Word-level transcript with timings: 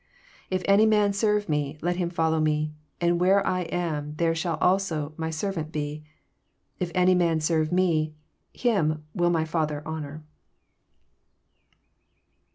26 0.47 0.47
If 0.49 0.67
any 0.73 0.85
man 0.87 1.13
serve 1.13 1.47
me,1et 1.47 1.95
him 1.97 2.09
fol 2.09 2.31
low 2.31 2.39
me; 2.39 2.73
and 2.99 3.21
where 3.21 3.45
I 3.45 3.65
am, 3.65 4.15
there 4.15 4.33
shall 4.33 4.57
also 4.59 5.13
my 5.15 5.29
servant 5.29 5.71
be: 5.71 6.03
if 6.79 6.91
any 6.95 7.13
man 7.13 7.39
serve 7.39 7.71
me, 7.71 8.15
him 8.51 9.03
will 9.13 9.29
my 9.29 9.45
Father 9.45 9.83
honour. 9.85 10.23